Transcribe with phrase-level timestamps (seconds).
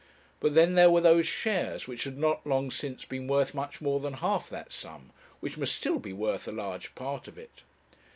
[0.39, 3.99] But then there were those shares, which had not long since been worth much more
[3.99, 7.61] than half that sum, which must still be worth a large part of it.